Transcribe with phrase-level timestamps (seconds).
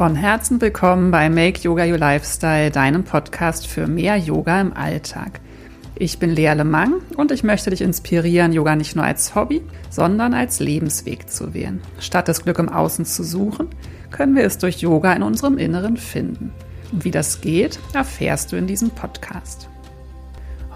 [0.00, 5.42] Von Herzen willkommen bei Make Yoga Your Lifestyle, deinem Podcast für mehr Yoga im Alltag.
[5.94, 9.60] Ich bin Lea Lemang und ich möchte dich inspirieren, Yoga nicht nur als Hobby,
[9.90, 11.82] sondern als Lebensweg zu wählen.
[11.98, 13.68] Statt das Glück im Außen zu suchen,
[14.10, 16.54] können wir es durch Yoga in unserem Inneren finden.
[16.92, 19.68] Und wie das geht, erfährst du in diesem Podcast.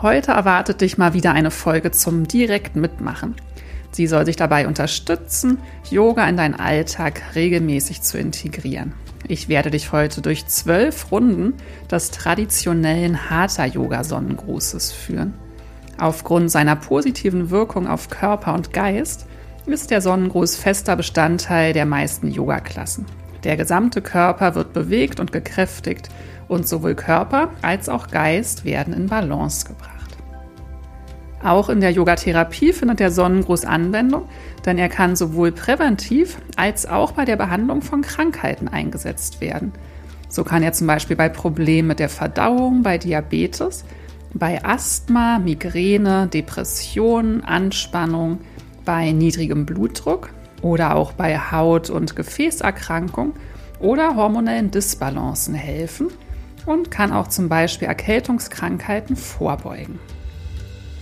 [0.03, 3.37] Heute erwartet dich mal wieder eine Folge zum direkten Mitmachen.
[3.91, 5.57] Sie soll sich dabei unterstützen,
[5.91, 8.93] Yoga in deinen Alltag regelmäßig zu integrieren.
[9.27, 11.55] Ich werde dich heute durch zwölf Runden
[11.91, 15.35] des traditionellen Hatha-Yoga-Sonnengrußes führen.
[15.99, 19.27] Aufgrund seiner positiven Wirkung auf Körper und Geist
[19.65, 23.07] ist der Sonnengruß fester Bestandteil der meisten Yoga-Klassen.
[23.45, 26.11] Der gesamte Körper wird bewegt und gekräftigt
[26.49, 29.94] und sowohl Körper als auch Geist werden in Balance gebracht.
[31.45, 34.31] Auch in der Yogatherapie findet der Sonnengruß Anwendung,
[34.65, 39.73] denn er kann sowohl präventiv als auch bei der Behandlung von Krankheiten eingesetzt werden.
[40.31, 43.85] So kann er zum Beispiel bei Problemen mit der Verdauung, bei Diabetes,
[44.33, 48.41] bei Asthma, Migräne, Depressionen, Anspannung,
[48.87, 50.31] bei niedrigem Blutdruck
[50.63, 53.35] oder auch bei Haut- und Gefäßerkrankungen
[53.81, 56.09] oder hormonellen Disbalancen helfen
[56.65, 59.99] und kann auch zum Beispiel Erkältungskrankheiten vorbeugen.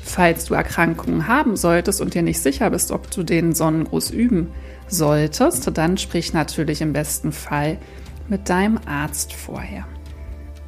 [0.05, 4.49] Falls du Erkrankungen haben solltest und dir nicht sicher bist, ob du den Sonnengruß üben
[4.89, 7.79] solltest, dann sprich natürlich im besten Fall
[8.29, 9.87] mit deinem Arzt vorher.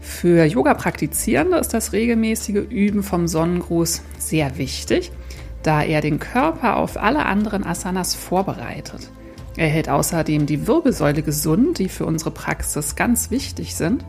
[0.01, 5.11] Für Yoga-Praktizierende ist das regelmäßige Üben vom Sonnengruß sehr wichtig,
[5.63, 9.11] da er den Körper auf alle anderen Asanas vorbereitet.
[9.57, 14.05] Er hält außerdem die Wirbelsäule gesund, die für unsere Praxis ganz wichtig sind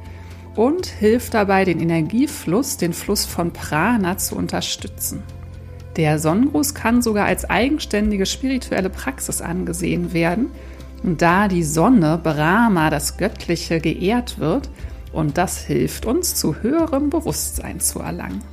[0.56, 5.24] und hilft dabei, den Energiefluss, den Fluss von Prana zu unterstützen.
[5.97, 10.47] Der Sonnengruß kann sogar als eigenständige spirituelle Praxis angesehen werden,
[11.03, 14.69] da die Sonne, Brahma, das Göttliche, geehrt wird
[15.13, 18.44] und das hilft uns, zu höherem Bewusstsein zu erlangen.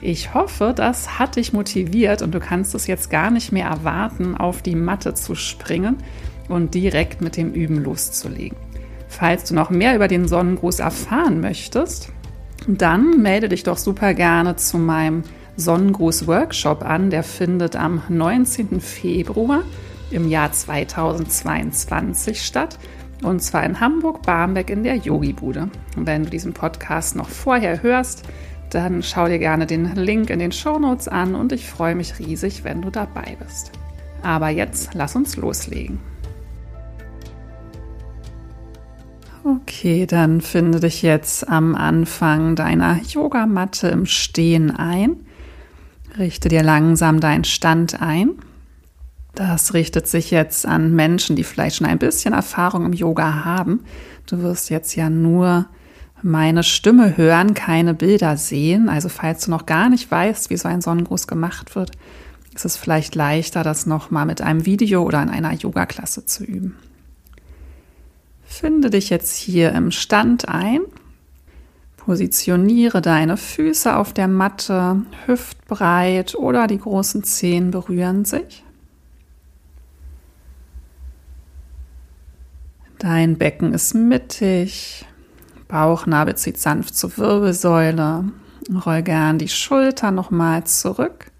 [0.00, 4.34] Ich hoffe, das hat dich motiviert und du kannst es jetzt gar nicht mehr erwarten,
[4.34, 5.98] auf die Matte zu springen
[6.48, 8.56] und direkt mit dem Üben loszulegen.
[9.10, 12.12] Falls du noch mehr über den Sonnengruß erfahren möchtest,
[12.66, 15.24] dann melde dich doch super gerne zu meinem
[15.56, 17.10] Sonnengruß-Workshop an.
[17.10, 18.80] Der findet am 19.
[18.80, 19.62] Februar
[20.10, 22.78] im Jahr 2022 statt.
[23.22, 25.68] Und zwar in Hamburg-Barmbek in der Yogi-Bude.
[25.96, 28.22] Wenn du diesen Podcast noch vorher hörst,
[28.70, 32.18] dann schau dir gerne den Link in den Show Notes an und ich freue mich
[32.20, 33.72] riesig, wenn du dabei bist.
[34.22, 35.98] Aber jetzt lass uns loslegen.
[39.42, 45.16] Okay, dann finde dich jetzt am Anfang deiner Yogamatte im Stehen ein.
[46.18, 48.32] Richte dir langsam deinen Stand ein.
[49.34, 53.80] Das richtet sich jetzt an Menschen, die vielleicht schon ein bisschen Erfahrung im Yoga haben.
[54.26, 55.66] Du wirst jetzt ja nur
[56.20, 58.90] meine Stimme hören, keine Bilder sehen.
[58.90, 61.92] Also falls du noch gar nicht weißt, wie so ein Sonnengruß gemacht wird,
[62.54, 66.76] ist es vielleicht leichter, das nochmal mit einem Video oder in einer Yoga-Klasse zu üben.
[68.50, 70.80] Finde dich jetzt hier im Stand ein.
[71.96, 78.64] Positioniere deine Füße auf der Matte, hüftbreit oder die großen Zehen berühren sich.
[82.98, 85.06] Dein Becken ist mittig,
[85.68, 88.24] Bauchnabel zieht sanft zur Wirbelsäule.
[88.84, 91.30] Roll gern die Schulter nochmal zurück.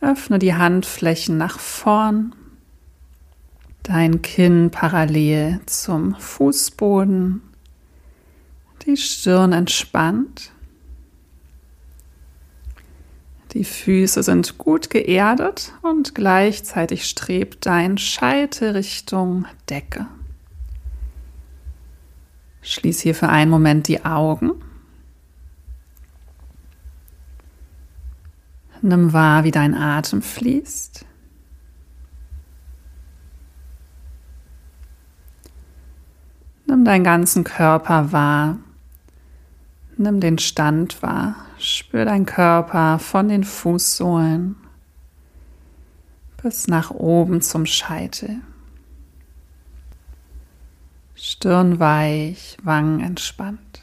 [0.00, 2.34] Öffne die Handflächen nach vorn
[3.82, 7.42] Dein Kinn parallel zum Fußboden.
[8.86, 10.52] Die Stirn entspannt.
[13.52, 20.06] Die Füße sind gut geerdet und gleichzeitig strebt dein Scheitel Richtung Decke.
[22.62, 24.52] Schließ hier für einen Moment die Augen.
[28.80, 31.04] Nimm wahr, wie dein Atem fließt.
[36.72, 38.56] Nimm deinen ganzen Körper wahr.
[39.98, 41.36] Nimm den Stand wahr.
[41.58, 44.56] Spür deinen Körper von den Fußsohlen
[46.42, 48.36] bis nach oben zum Scheitel.
[51.14, 53.82] Stirn weich, Wangen entspannt.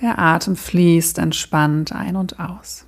[0.00, 2.84] Der Atem fließt entspannt ein und aus.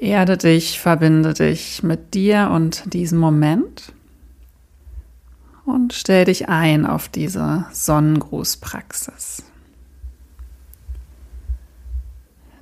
[0.00, 3.92] Erde dich, verbinde dich mit dir und diesem Moment
[5.66, 9.42] und stell dich ein auf diese Sonnengrußpraxis.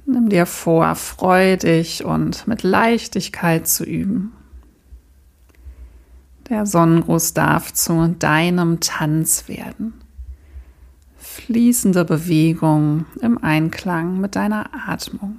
[0.04, 4.32] Nimm dir vor, freudig und mit Leichtigkeit zu üben.
[6.48, 9.94] Der Sonnengruß darf zu deinem Tanz werden.
[11.18, 15.38] Fließende Bewegung im Einklang mit deiner Atmung.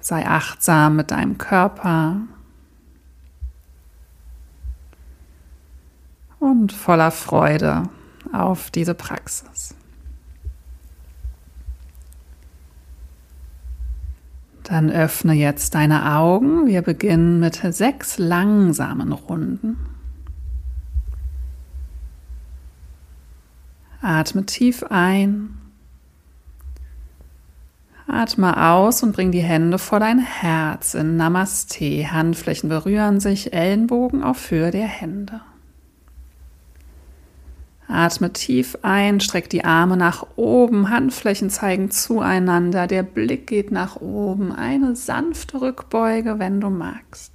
[0.00, 2.16] Sei achtsam mit deinem Körper
[6.38, 7.84] und voller Freude
[8.32, 9.74] auf diese Praxis.
[14.64, 16.66] Dann öffne jetzt deine Augen.
[16.66, 19.76] Wir beginnen mit sechs langsamen Runden.
[24.00, 25.59] Atme tief ein.
[28.12, 32.12] Atme aus und bring die Hände vor dein Herz in Namaste.
[32.12, 35.40] Handflächen berühren sich, Ellenbogen auf Höhe der Hände.
[37.88, 43.96] Atme tief ein, streck die Arme nach oben, Handflächen zeigen zueinander, der Blick geht nach
[43.96, 47.29] oben, eine sanfte Rückbeuge, wenn du magst.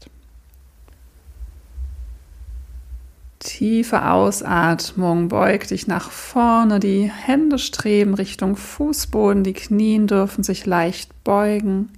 [3.45, 10.65] Tiefe Ausatmung, beug dich nach vorne, die Hände streben Richtung Fußboden, die Knien dürfen sich
[10.65, 11.89] leicht beugen.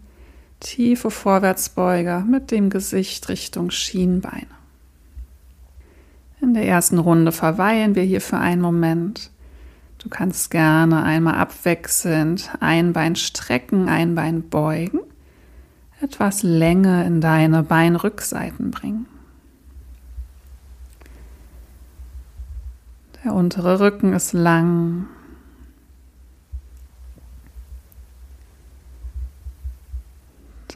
[0.59, 4.45] Tiefe Vorwärtsbeuge mit dem Gesicht Richtung Schienbeine.
[6.41, 9.31] In der ersten Runde verweilen wir hier für einen Moment.
[9.99, 14.99] Du kannst gerne einmal abwechselnd ein Bein strecken, ein Bein beugen,
[16.01, 19.05] etwas Länge in deine Beinrückseiten bringen.
[23.23, 25.07] Der untere Rücken ist lang,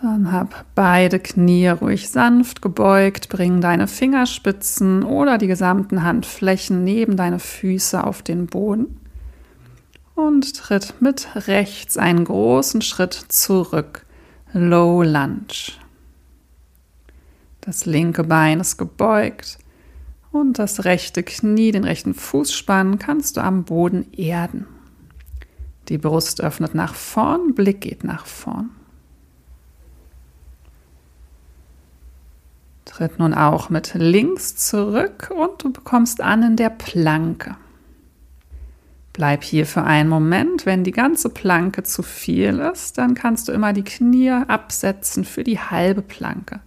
[0.01, 7.17] Dann hab beide Knie ruhig sanft gebeugt, bring deine Fingerspitzen oder die gesamten Handflächen neben
[7.17, 8.99] deine Füße auf den Boden
[10.15, 14.05] und tritt mit rechts einen großen Schritt zurück.
[14.53, 15.73] Low Lunge.
[17.61, 19.59] Das linke Bein ist gebeugt
[20.31, 24.65] und das rechte Knie, den rechten Fußspann kannst du am Boden erden.
[25.89, 28.69] Die Brust öffnet nach vorn, Blick geht nach vorn.
[32.85, 37.55] Tritt nun auch mit links zurück und du bekommst an in der Planke.
[39.13, 40.65] Bleib hier für einen Moment.
[40.65, 45.43] Wenn die ganze Planke zu viel ist, dann kannst du immer die Knie absetzen für
[45.43, 46.61] die halbe Planke.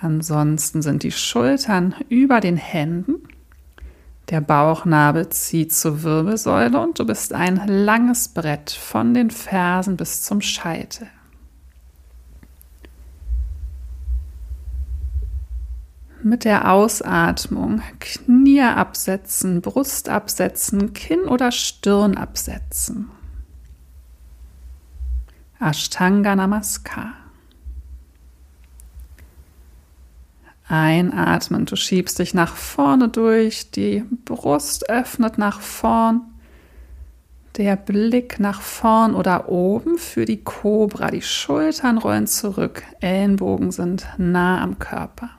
[0.00, 3.28] Ansonsten sind die Schultern über den Händen.
[4.30, 10.22] Der Bauchnabel zieht zur Wirbelsäule und du bist ein langes Brett von den Fersen bis
[10.22, 11.08] zum Scheitel.
[16.24, 23.10] mit der Ausatmung Knie absetzen, Brust absetzen, Kinn oder Stirn absetzen.
[25.60, 27.23] Ashtanga Namaskar.
[30.68, 36.22] Einatmen, du schiebst dich nach vorne durch, die Brust öffnet nach vorn,
[37.56, 44.06] der Blick nach vorn oder oben für die Kobra, die Schultern rollen zurück, Ellenbogen sind
[44.16, 45.30] nah am Körper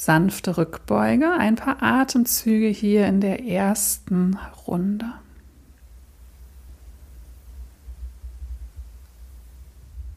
[0.00, 5.04] sanfte Rückbeuge, ein paar Atemzüge hier in der ersten Runde.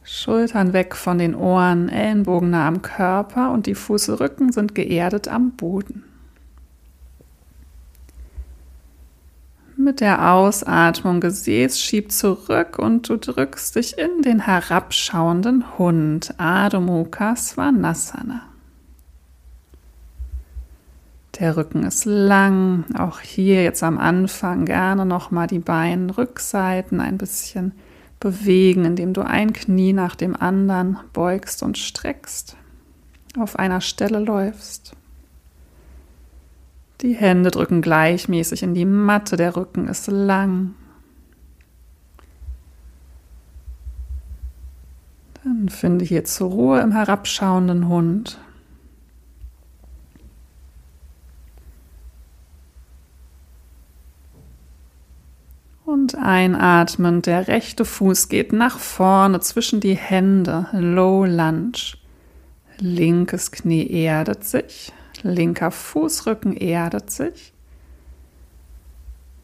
[0.03, 5.51] Schultern weg von den Ohren, Ellenbogen nah am Körper und die Fußrücken sind geerdet am
[5.51, 6.03] Boden.
[9.75, 16.79] Mit der Ausatmung Gesäß schiebt zurück und du drückst dich in den herabschauenden Hund Adho
[16.79, 18.43] Mukha Svanasana.
[21.39, 22.85] Der Rücken ist lang.
[22.97, 27.73] Auch hier jetzt am Anfang gerne nochmal die Beinrückseiten ein bisschen
[28.23, 32.55] bewegen, indem du ein Knie nach dem anderen beugst und streckst,
[33.37, 34.95] auf einer Stelle läufst.
[37.01, 40.73] Die Hände drücken gleichmäßig in die Matte, der Rücken ist lang.
[45.43, 48.39] Dann finde hier zur Ruhe im herabschauenden Hund.
[55.93, 61.77] Und einatmend, der rechte Fuß geht nach vorne zwischen die Hände, Low Lunge.
[62.79, 67.53] Linkes Knie erdet sich, linker Fußrücken erdet sich.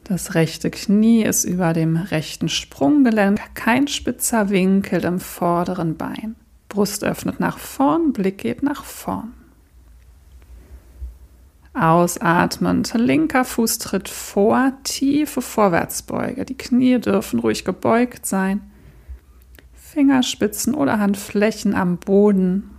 [0.04, 6.36] Das rechte Knie ist über dem rechten Sprunggelenk, kein spitzer Winkel im vorderen Bein.
[6.68, 9.39] Brust öffnet nach vorn, Blick geht nach vorn.
[11.80, 16.44] Ausatmend, linker Fuß tritt vor, tiefe Vorwärtsbeuge.
[16.44, 18.60] Die Knie dürfen ruhig gebeugt sein.
[19.74, 22.70] Fingerspitzen oder Handflächen am Boden.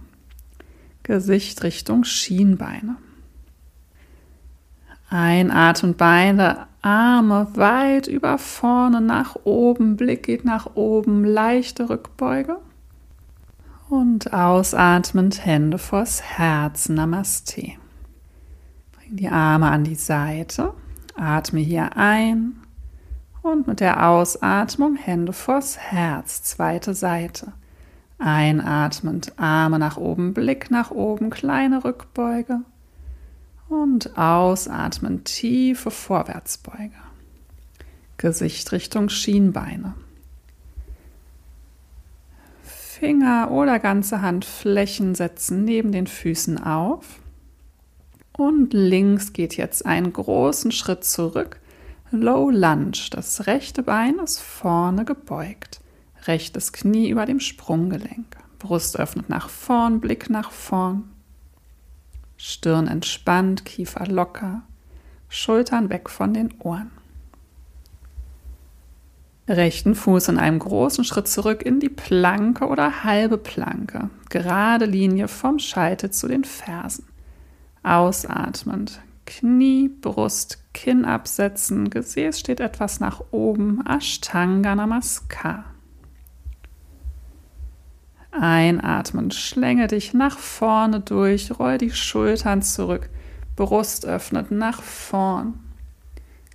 [1.02, 2.96] Gesicht Richtung Schienbeine.
[5.08, 12.58] Einatmen, Beine, Arme weit über vorne nach oben, Blick geht nach oben, leichte Rückbeuge.
[13.88, 17.72] Und ausatmend Hände vors Herz, Namaste.
[19.12, 20.72] Die Arme an die Seite,
[21.16, 22.54] atme hier ein
[23.42, 27.52] und mit der Ausatmung Hände vors Herz, zweite Seite.
[28.20, 32.60] Einatmend, Arme nach oben, Blick nach oben, kleine Rückbeuge.
[33.68, 36.92] Und ausatmen, tiefe Vorwärtsbeuge.
[38.16, 39.94] Gesicht Richtung Schienbeine.
[42.62, 47.20] Finger oder ganze Handflächen setzen neben den Füßen auf.
[48.40, 51.60] Und links geht jetzt einen großen Schritt zurück.
[52.10, 52.96] Low Lunge.
[53.10, 55.82] Das rechte Bein ist vorne gebeugt.
[56.24, 58.38] Rechtes Knie über dem Sprunggelenk.
[58.58, 61.10] Brust öffnet nach vorn, Blick nach vorn.
[62.38, 64.62] Stirn entspannt, Kiefer locker,
[65.28, 66.92] Schultern weg von den Ohren.
[69.48, 74.08] Rechten Fuß in einem großen Schritt zurück in die Planke oder halbe Planke.
[74.30, 77.04] Gerade Linie vom Scheitel zu den Fersen.
[77.82, 79.00] Ausatmend.
[79.26, 81.90] Knie, Brust, Kinn absetzen.
[81.90, 83.84] Gesäß steht etwas nach oben.
[83.86, 85.64] Ashtanga Namaskar.
[88.32, 93.10] Einatmen, schlänge dich nach vorne durch, roll die Schultern zurück,
[93.56, 95.58] Brust öffnet nach vorn.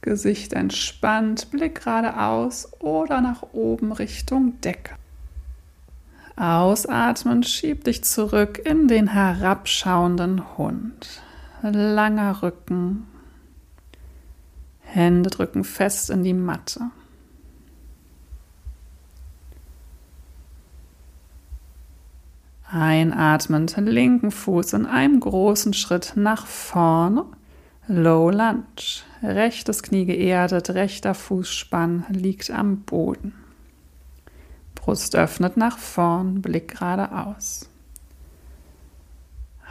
[0.01, 4.96] Gesicht entspannt, Blick geradeaus oder nach oben Richtung Decke.
[6.37, 11.21] Ausatmen, schieb dich zurück in den herabschauenden Hund.
[11.61, 13.07] Langer Rücken.
[14.81, 16.91] Hände drücken fest in die Matte.
[22.69, 27.25] Einatmend linken Fuß in einem großen Schritt nach vorne.
[27.87, 28.65] Low Lunge.
[29.23, 33.44] Rechtes Knie geerdet, rechter Fußspann liegt am Boden.
[34.85, 37.67] Brust öffnet nach vorn, Blick geradeaus.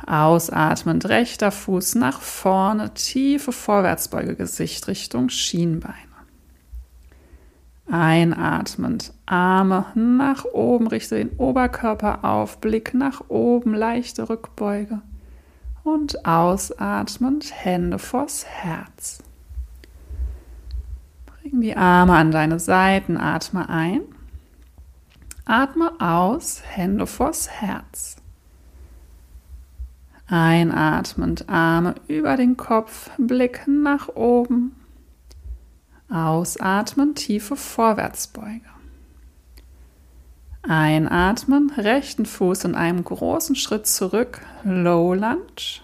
[0.04, 5.94] Ausatmend rechter Fuß nach vorne, tiefe Vorwärtsbeuge, Gesicht Richtung Schienbeine.
[7.88, 15.00] Einatmend, Arme nach oben, richte den Oberkörper auf, Blick nach oben, leichte Rückbeuge.
[15.84, 19.22] Und ausatmend, Hände vors Herz.
[21.26, 24.00] Bring die Arme an deine Seiten, atme ein.
[25.46, 28.16] Atme aus, Hände vors Herz.
[30.26, 34.74] Einatmend, Arme über den Kopf, Blick nach oben.
[36.08, 38.62] Ausatmen, tiefe Vorwärtsbeuge.
[40.62, 45.82] Einatmen, rechten Fuß in einem großen Schritt zurück, Low Lunge.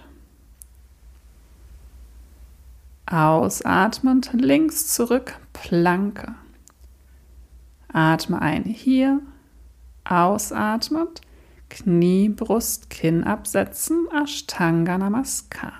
[3.04, 6.34] Ausatmend, links zurück, Planke.
[7.92, 9.20] Atme ein hier,
[10.04, 11.20] ausatmend,
[11.68, 15.72] Knie, Brust, Kinn absetzen, Ashtanga Namaskar.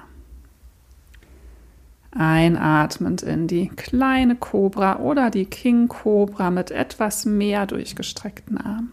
[2.13, 8.93] Einatmend in die kleine Kobra oder die King Cobra mit etwas mehr durchgestreckten Armen.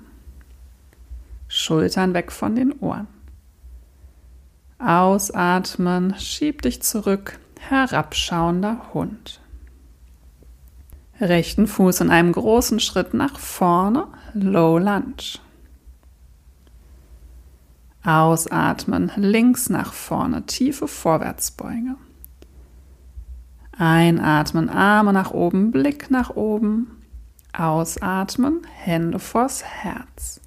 [1.48, 3.08] Schultern weg von den Ohren.
[4.80, 9.40] Ausatmen, schieb dich zurück, herabschauender Hund.
[11.20, 15.40] Rechten Fuß in einem großen Schritt nach vorne, Low Lunge.
[18.04, 21.96] Ausatmen, links nach vorne, tiefe Vorwärtsbeuge.
[23.78, 27.02] Einatmen, Arme nach oben, Blick nach oben.
[27.52, 30.40] Ausatmen, Hände vors Herz.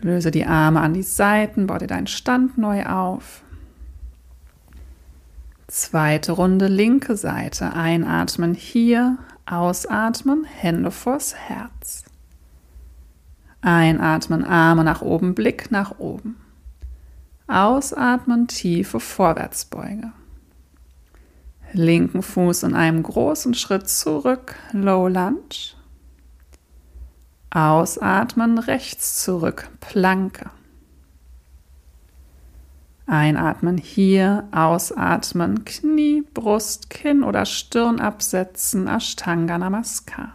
[0.00, 3.42] Löse die Arme an die Seiten, baue dir deinen Stand neu auf.
[5.70, 7.72] Zweite Runde, linke Seite.
[7.74, 12.04] Einatmen hier, ausatmen, Hände vors Herz.
[13.60, 16.36] Einatmen, Arme nach oben, Blick nach oben.
[17.46, 20.12] Ausatmen, tiefe Vorwärtsbeuge
[21.72, 25.74] linken Fuß in einem großen Schritt zurück, Low Lunge.
[27.50, 30.50] Ausatmen, rechts zurück, Planke.
[33.10, 40.30] Einatmen hier, ausatmen, Knie, Brust, Kinn oder Stirn absetzen, Ashtanga Namaskar.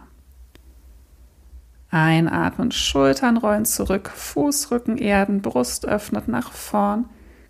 [1.88, 7.06] Einatmen, Schultern rollen zurück, Fußrücken erden, Brust öffnet nach vorn,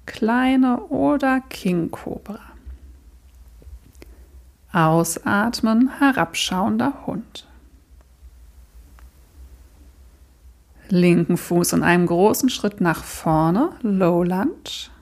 [0.06, 2.38] kleine oder King Cobra.
[4.72, 7.48] Ausatmen, herabschauender Hund.
[10.88, 14.92] Linken Fuß in einem großen Schritt nach vorne, Low Lunge.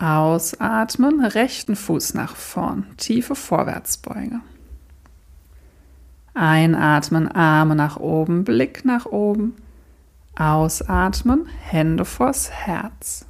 [0.00, 4.40] Ausatmen, rechten Fuß nach vorn, tiefe Vorwärtsbeuge.
[6.32, 9.56] Einatmen, Arme nach oben, Blick nach oben.
[10.38, 13.26] Ausatmen, Hände vors Herz.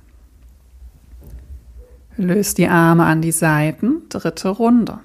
[2.16, 5.00] Löst die Arme an die Seiten, dritte Runde.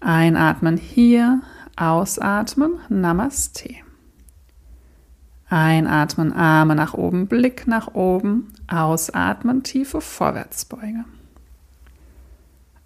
[0.00, 1.40] Einatmen hier,
[1.76, 3.85] ausatmen, Namaste.
[5.48, 11.04] Einatmen, Arme nach oben, Blick nach oben, ausatmen, tiefe Vorwärtsbeuge.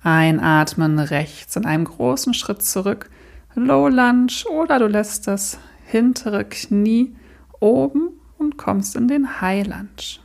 [0.02, 3.11] Einatmen rechts in einem großen Schritt zurück,
[3.55, 7.17] Low Lunge oder du lässt das hintere Knie
[7.59, 10.21] oben und kommst in den High Lunge.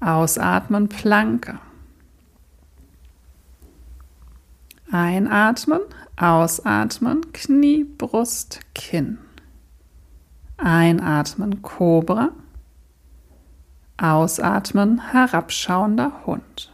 [0.00, 1.58] Ausatmen, Planke.
[4.92, 5.80] Einatmen,
[6.16, 9.18] ausatmen, Knie, Brust, Kinn.
[10.56, 12.30] Einatmen, Kobra.
[13.98, 16.72] Ausatmen, herabschauender Hund.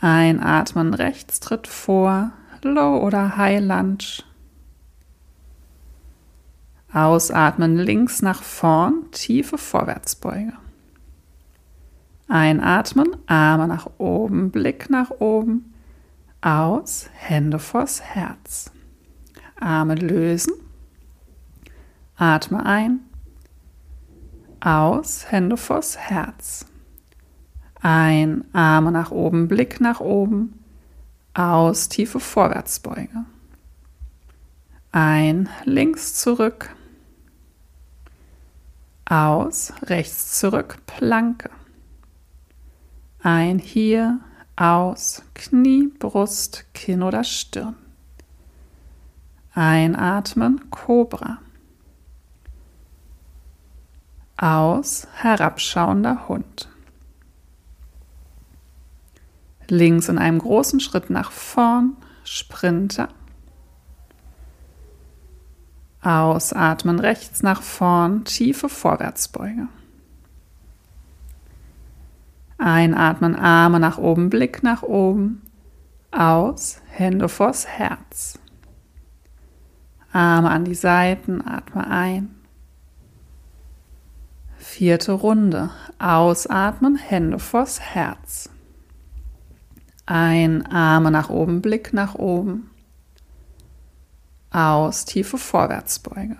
[0.00, 4.24] Einatmen, rechts tritt vor, Low oder High Lunge.
[6.92, 10.52] Ausatmen, links nach vorn, tiefe Vorwärtsbeuge.
[12.28, 15.71] Einatmen, Arme nach oben, Blick nach oben.
[16.42, 18.72] Aus, Hände vors Herz.
[19.60, 20.52] Arme lösen.
[22.16, 23.00] Atme ein.
[24.60, 26.66] Aus, Hände vors Herz.
[27.80, 30.58] Ein, Arme nach oben, Blick nach oben.
[31.32, 33.24] Aus, tiefe Vorwärtsbeuge.
[34.90, 36.74] Ein, links zurück.
[39.04, 41.50] Aus, rechts zurück, Planke.
[43.22, 44.18] Ein hier,
[44.62, 47.74] aus, Knie, Brust, Kinn oder Stirn.
[49.54, 51.38] Einatmen, Kobra.
[54.36, 56.68] Aus, herabschauender Hund.
[59.66, 63.08] Links in einem großen Schritt nach vorn, Sprinter.
[66.02, 69.68] Ausatmen rechts nach vorn, tiefe Vorwärtsbeuge.
[72.62, 75.42] Einatmen, Arme nach oben, Blick nach oben.
[76.12, 78.38] Aus, Hände vors Herz.
[80.12, 82.36] Arme an die Seiten, atme ein.
[84.58, 85.70] Vierte Runde.
[85.98, 88.48] Ausatmen, Hände vors Herz.
[90.06, 92.70] Ein, Arme nach oben, Blick nach oben.
[94.52, 96.36] Aus, tiefe Vorwärtsbeuge.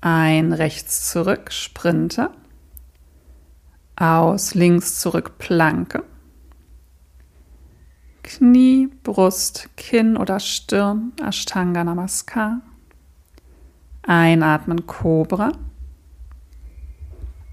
[0.00, 2.30] Ein, rechts zurück, Sprinter.
[4.00, 6.02] Aus, links zurück, Planke.
[8.22, 12.62] Knie, Brust, Kinn oder Stirn, Ashtanga Namaskar.
[14.00, 15.52] Einatmen, Cobra.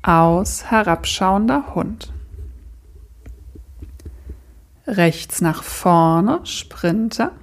[0.04, 2.14] Aus, herabschauender Hund.
[4.86, 7.34] Rechts nach vorne, Sprinter.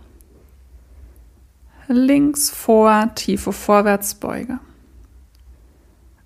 [1.88, 4.60] Links vor, tiefe Vorwärtsbeuge.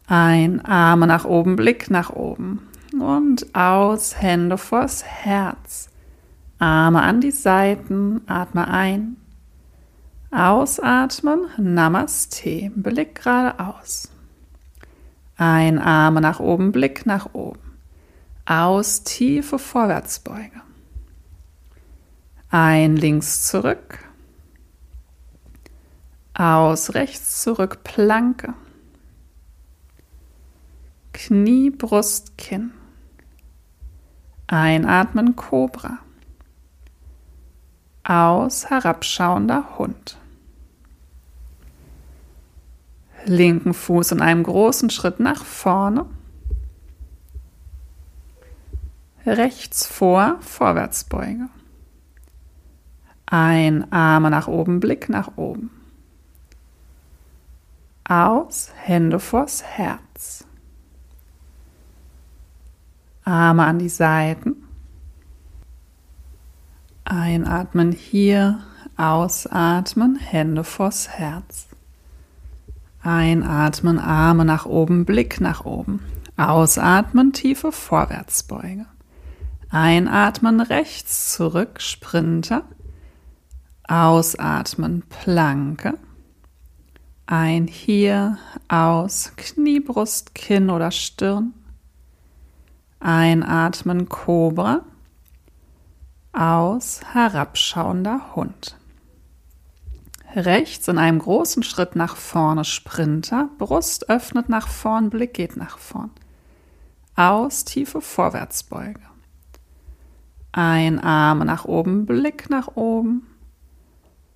[0.06, 2.67] Ein, Arme nach oben, Blick nach oben.
[2.92, 5.90] Und aus, Hände vors Herz.
[6.58, 9.16] Arme an die Seiten, atme ein.
[10.30, 14.10] Ausatmen, Namaste, Blick geradeaus.
[15.36, 17.78] Ein, Arme nach oben, Blick nach oben.
[18.44, 20.62] Aus, tiefe Vorwärtsbeuge.
[22.50, 23.98] Ein, links zurück.
[26.34, 28.54] Aus, rechts zurück, Planke.
[31.12, 32.72] Knie, Brust, Kinn.
[34.50, 35.98] Einatmen, Kobra.
[38.02, 40.16] Aus, herabschauender Hund.
[43.26, 46.06] Linken Fuß in einem großen Schritt nach vorne.
[49.26, 51.50] Rechts vor, Vorwärtsbeuge.
[53.26, 55.70] Ein, Arme nach oben, Blick nach oben.
[58.08, 60.47] Aus, Hände vors Herz.
[63.28, 64.56] Arme an die Seiten.
[67.04, 68.60] Einatmen hier,
[68.96, 71.68] ausatmen, Hände vors Herz.
[73.02, 76.00] Einatmen, Arme nach oben, Blick nach oben.
[76.38, 78.86] Ausatmen, tiefe Vorwärtsbeuge.
[79.68, 82.64] Einatmen, rechts zurück, Sprinter.
[83.86, 85.98] Ausatmen, Planke.
[87.26, 88.38] Ein hier,
[88.68, 91.52] aus, Knie, Brust, Kinn oder Stirn.
[93.00, 94.82] Einatmen Cobra.
[96.32, 98.76] Aus, herabschauender Hund.
[100.34, 105.78] Rechts in einem großen Schritt nach vorne Sprinter, Brust öffnet nach vorn, Blick geht nach
[105.78, 106.10] vorn.
[107.14, 109.00] Aus, tiefe Vorwärtsbeuge.
[110.52, 113.26] Ein Arme nach oben, Blick nach oben.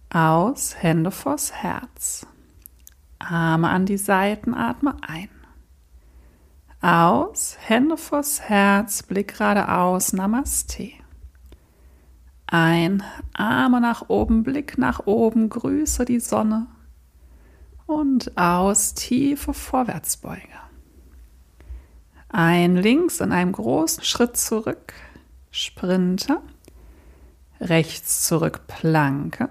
[0.09, 2.27] Aus, Hände vors Herz.
[3.19, 5.29] Arme an die Seiten, atme ein.
[6.83, 10.91] Aus, Hände vors Herz, Blick geradeaus, Namaste.
[12.47, 16.67] Ein, Arme nach oben, Blick nach oben, grüße die Sonne.
[17.87, 20.43] Und aus, tiefe Vorwärtsbeuge.
[22.29, 24.93] Ein links in einem großen Schritt zurück,
[25.53, 26.43] Sprinter.
[27.61, 29.51] Rechts zurück, Planke.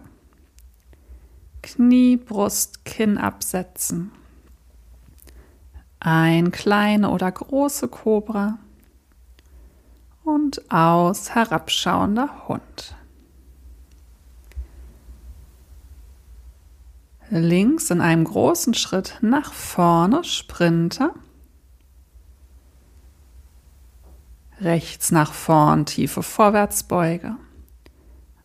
[1.63, 4.12] Knie, Brust, Kinn absetzen.
[6.04, 8.58] Ein kleine oder große Kobra
[10.24, 12.96] und aus herabschauender Hund.
[17.30, 21.14] Links in einem großen Schritt nach vorne Sprinter.
[24.60, 27.36] Rechts nach vorn tiefe Vorwärtsbeuge.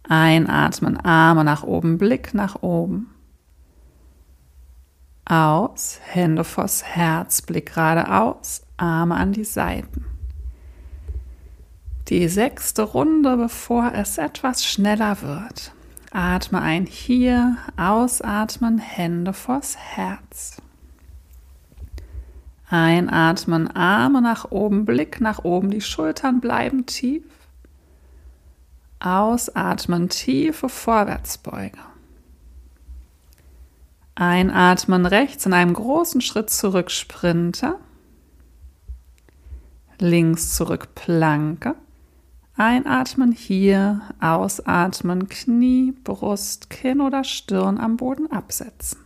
[0.07, 3.15] Einatmen, Arme nach oben, Blick nach oben.
[5.29, 10.05] Aus, Hände vors Herz, Blick geradeaus, Arme an die Seiten.
[12.09, 15.73] Die sechste Runde, bevor es etwas schneller wird.
[16.12, 20.62] Atme ein hier, ausatmen, Hände vors Herz.
[22.71, 27.25] Einatmen, Arme nach oben, Blick nach oben, die Schultern bleiben tief.
[29.01, 31.95] Ausatmen, tiefe Vorwärtsbeuge.
[34.16, 37.79] Einatmen rechts in einem großen Schritt zurück, Sprinter.
[39.98, 41.74] Links zurück, Planke.
[42.57, 49.00] Einatmen hier, ausatmen, Knie, Brust, Kinn oder Stirn am Boden absetzen.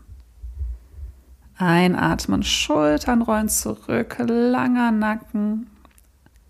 [1.58, 5.68] Einatmen, Schultern rollen zurück, langer Nacken,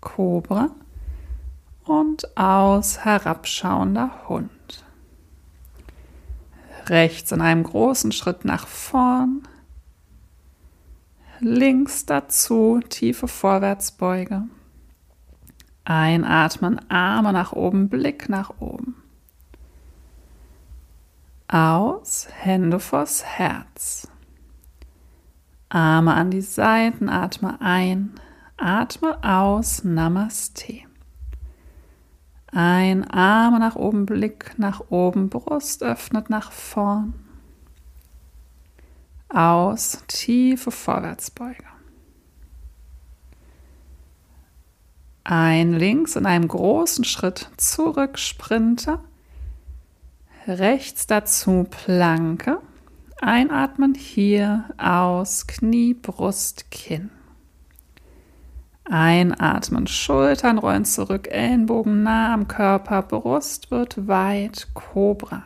[0.01, 0.69] Kobra
[1.83, 4.51] und aus, herabschauender Hund.
[6.87, 9.47] Rechts in einem großen Schritt nach vorn,
[11.39, 14.43] links dazu, tiefe Vorwärtsbeuge.
[15.83, 18.95] Einatmen, Arme nach oben, Blick nach oben.
[21.47, 24.07] Aus, Hände vors Herz.
[25.69, 28.13] Arme an die Seiten, atme ein,
[28.57, 30.90] atme aus, Namaste.
[32.51, 37.13] Ein Arme nach oben, Blick nach oben, Brust öffnet nach vorn.
[39.29, 41.63] Aus, tiefe Vorwärtsbeuge.
[45.23, 49.01] Ein links in einem großen Schritt zurück, Sprinter.
[50.45, 52.59] Rechts dazu Planke.
[53.21, 57.11] Einatmen hier, aus, Knie, Brust, Kinn.
[58.89, 65.43] Einatmen, Schultern rollen zurück, Ellenbogen nah am Körper, Brust wird weit, Cobra.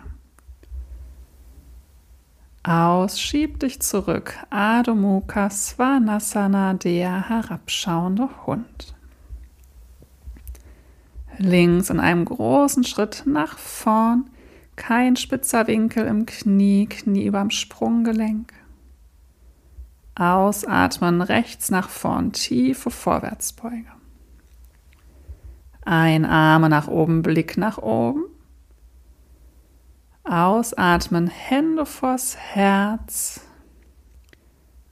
[2.63, 8.95] Aus, schieb dich zurück, Adho Mukha Svanasana, der herabschauende Hund
[11.38, 14.30] links in einem großen Schritt nach vorn,
[14.76, 18.54] kein spitzer Winkel im Knie, Knie überm Sprunggelenk.
[20.15, 23.91] Ausatmen rechts nach vorn, tiefe Vorwärtsbeuge.
[25.84, 28.23] Ein Arme nach oben, Blick nach oben.
[30.23, 33.41] Ausatmen, Hände vors Herz.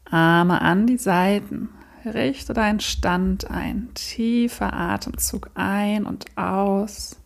[0.06, 1.70] Arme an die Seiten,
[2.06, 3.90] Richte deinen Stand ein.
[3.94, 7.18] Tiefer Atemzug ein und aus.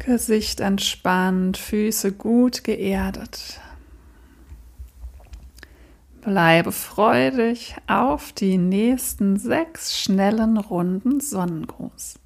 [0.00, 3.60] Gesicht entspannt, Füße gut geerdet.
[6.28, 12.18] Bleibe freudig auf die nächsten sechs schnellen Runden Sonnengruß.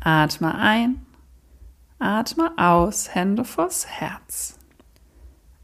[0.00, 1.04] Atme ein,
[1.98, 4.58] atme aus, Hände vors Herz.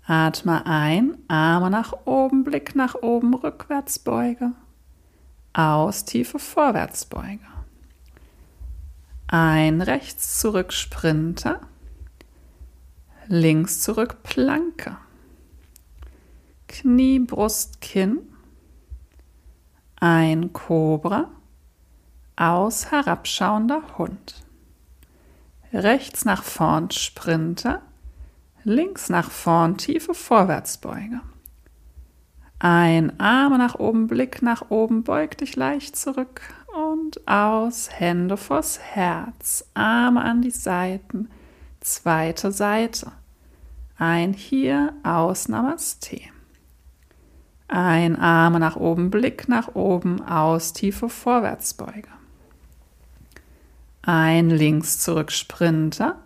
[0.07, 4.53] Atme ein, Arme nach oben, Blick nach oben, Rückwärtsbeuge.
[5.55, 7.47] Aus, tiefe Vorwärtsbeuge.
[9.27, 11.61] Ein, rechts zurück, Sprinter.
[13.27, 14.99] Links zurück, Planke.
[16.69, 18.21] Knie, Brust, Kinn.
[19.97, 21.31] Ein, Kobra.
[22.37, 24.47] Aus, herabschauender Hund.
[25.73, 27.83] Rechts nach vorn, Sprinter
[28.69, 31.23] Links nach vorn, tiefe Vorwärtsbeuge.
[32.59, 36.43] Ein Arme nach oben, Blick nach oben, beug dich leicht zurück.
[36.75, 41.31] und aus, Hände vors Herz, Arme an die Seiten,
[41.81, 43.13] zweite Seite.
[43.97, 46.21] Ein hier, aus, Namaste.
[47.69, 52.09] Ein Arme nach oben, Blick nach oben, aus, tiefe Vorwärtsbeuge.
[54.03, 56.17] Ein links zurück Sprinter.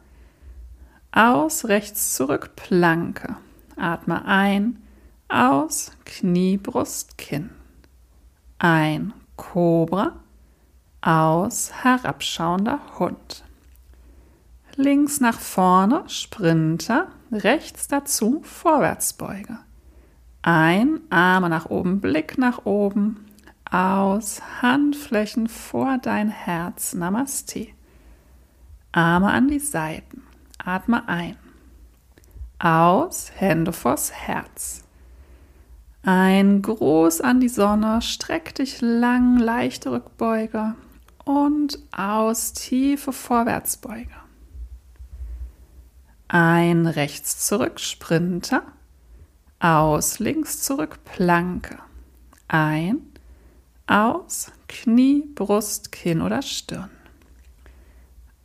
[1.11, 3.37] Aus, rechts zurück Planke.
[3.77, 4.81] Atme ein,
[5.29, 7.51] aus, Knie, Brust, Kinn.
[8.59, 10.13] Ein, Kobra.
[11.01, 13.43] Aus, herabschauender Hund.
[14.77, 17.09] Links nach vorne, Sprinter.
[17.33, 19.59] Rechts dazu, Vorwärtsbeuge.
[20.43, 23.27] Ein, Arme nach oben, Blick nach oben,
[23.71, 26.95] aus, Handflächen vor dein Herz.
[26.95, 27.69] Namaste.
[28.91, 30.23] Arme an die Seiten.
[30.59, 31.37] Atme ein.
[32.59, 34.85] Aus, Hände vors Herz.
[36.05, 40.75] Ein Gruß an die Sonne, streck dich lang, leichte Rückbeuge
[41.25, 44.11] und aus, tiefe Vorwärtsbeuge.
[46.27, 48.63] Ein rechts zurück, Sprinter.
[49.63, 51.79] Aus, links zurück, Planke.
[52.49, 53.01] Ein,
[53.87, 56.91] aus, Knie, Brust, Kinn oder Stirn.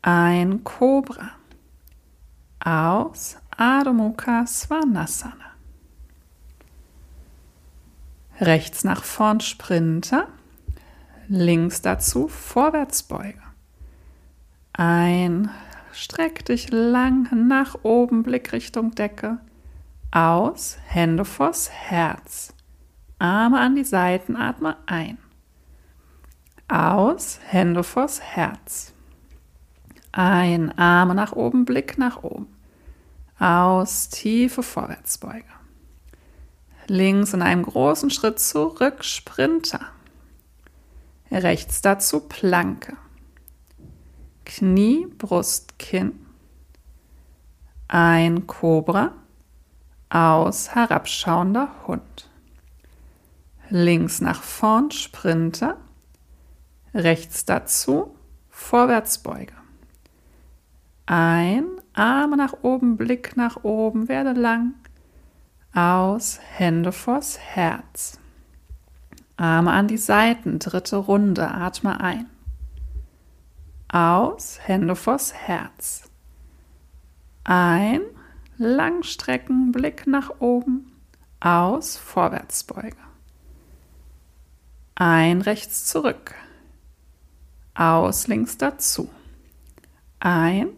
[0.03, 1.31] Ein Kobra.
[2.63, 5.55] Aus, Adho Mukha Svanasana.
[8.39, 10.27] Rechts nach vorn Sprinter.
[11.27, 13.41] Links dazu Vorwärtsbeuge.
[14.73, 15.49] Ein,
[15.93, 19.39] streck dich lang nach oben, Blick Richtung Decke.
[20.17, 22.51] Aus, Hände vors Herz.
[23.19, 25.19] Arme an die Seiten, atme ein.
[26.67, 28.93] Aus, Hände vors Herz.
[30.11, 32.47] Ein, Arme nach oben, Blick nach oben.
[33.37, 35.43] Aus, tiefe Vorwärtsbeuge.
[36.87, 39.81] Links in einem großen Schritt zurück, Sprinter.
[41.29, 42.97] Rechts dazu Planke.
[44.47, 46.25] Knie, Brust, Kinn.
[47.87, 49.13] Ein Kobra.
[50.09, 52.29] Aus, herabschauender Hund.
[53.69, 55.77] Links nach vorn, Sprinter
[56.93, 58.15] rechts dazu,
[58.49, 59.53] Vorwärtsbeuge.
[61.05, 64.73] Ein, Arme nach oben, Blick nach oben, werde lang.
[65.73, 68.19] Aus, Hände vors Herz.
[69.37, 72.25] Arme an die Seiten, dritte Runde, atme ein.
[73.89, 76.09] Aus, Hände vors Herz.
[77.43, 78.01] Ein,
[78.57, 80.91] Langstrecken, Blick nach oben.
[81.39, 82.97] Aus, Vorwärtsbeuge.
[84.95, 86.33] Ein, rechts zurück
[87.77, 89.09] aus, links dazu.
[90.19, 90.69] Ein,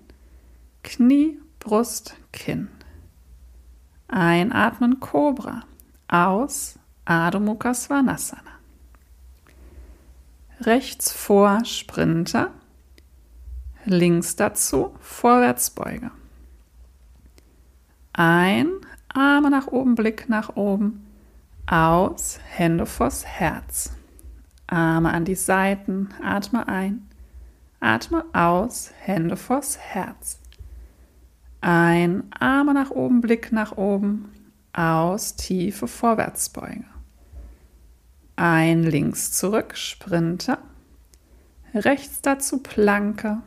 [0.84, 2.70] Knie, Brust, Kinn.
[4.08, 5.63] Einatmen, Cobra.
[6.08, 8.42] Aus, Adho Mukha Svanasana.
[10.62, 12.52] Rechts vor, Sprinter.
[13.86, 16.12] Links dazu, Vorwärtsbeuge.
[18.21, 18.71] Ein,
[19.08, 21.08] Arme nach oben, Blick nach oben.
[21.67, 23.93] Aus, Hände vors Herz.
[24.67, 27.08] Arme an die Seiten, atme ein,
[27.79, 30.38] atme aus, Hände vors Herz.
[31.62, 34.34] Ein, Arme nach oben, Blick nach oben,
[34.73, 36.84] aus, tiefe Vorwärtsbeuge.
[38.36, 40.58] Ein, links zurück, Sprinter.
[41.73, 43.38] Rechts dazu Planke.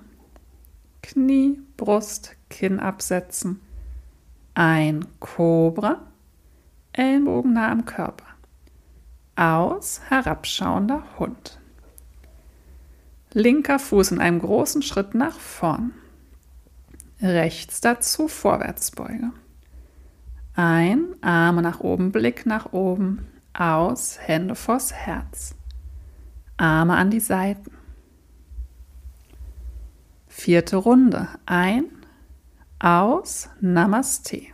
[1.02, 3.61] Knie, Brust, Kinn absetzen.
[4.54, 6.02] Ein Kobra.
[6.92, 8.32] Ellenbogen nah am Körper
[9.36, 11.58] aus, herabschauender Hund.
[13.32, 15.92] Linker Fuß in einem großen Schritt nach vorn.
[17.20, 19.32] Rechts dazu Vorwärtsbeuge.
[20.54, 25.54] Ein, Arme nach oben, Blick nach oben, aus, Hände vors Herz.
[26.58, 27.72] Arme an die Seiten.
[30.28, 31.28] Vierte Runde.
[31.46, 31.84] Ein,
[32.83, 34.49] aus, Namaste.